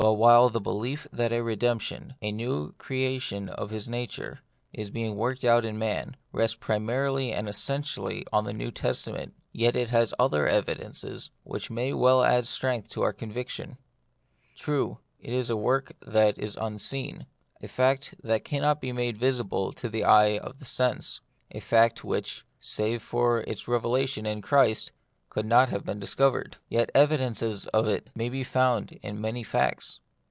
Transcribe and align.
But 0.01 0.13
while 0.15 0.49
the 0.49 0.59
belief 0.59 1.05
that 1.13 1.31
a 1.31 1.43
redemption, 1.43 2.15
a 2.23 2.31
new 2.31 2.71
creation 2.79 3.47
of 3.49 3.69
his 3.69 3.87
nature, 3.87 4.39
is 4.73 4.89
being 4.89 5.15
worked 5.15 5.45
out 5.45 5.63
in 5.63 5.77
man, 5.77 6.17
rests 6.31 6.55
primarily 6.59 7.31
and 7.31 7.47
essentially 7.47 8.25
on 8.33 8.43
64 8.43 8.43
The 8.43 8.43
Mystery 8.43 8.43
of 8.43 8.43
Pain, 8.43 8.45
the 8.47 8.63
New 8.63 8.71
Testament, 9.21 9.33
yet 9.53 9.75
it 9.75 9.89
has 9.91 10.13
other 10.17 10.47
evidences 10.47 11.29
which 11.43 11.69
may 11.69 11.93
well 11.93 12.23
add 12.23 12.47
strength 12.47 12.89
to 12.89 13.03
our 13.03 13.13
convic 13.13 13.49
tion. 13.49 13.77
True, 14.55 14.97
it 15.19 15.33
is 15.33 15.51
a 15.51 15.55
work 15.55 15.93
that 16.03 16.35
is 16.39 16.57
unseen, 16.59 17.27
a 17.61 17.67
fact 17.67 18.15
that 18.23 18.43
cannot 18.43 18.81
be 18.81 18.91
made 18.91 19.19
visible 19.19 19.71
to 19.73 19.87
the 19.87 20.03
eye 20.03 20.39
of 20.39 20.65
sense, 20.65 21.21
a 21.51 21.59
fact 21.59 22.03
which, 22.03 22.43
save 22.59 23.03
for 23.03 23.41
its 23.41 23.67
revelation 23.67 24.25
in 24.25 24.41
Christ, 24.41 24.93
could 25.29 25.45
not 25.45 25.69
have 25.69 25.85
been 25.85 25.97
discovered. 25.97 26.57
Yet 26.67 26.89
evidences 26.93 27.65
of 27.67 27.87
it 27.87 28.09
may 28.13 28.27
be 28.27 28.43
found 28.43 28.99
in 29.01 29.21
many 29.21 29.43
facts. 29.43 30.01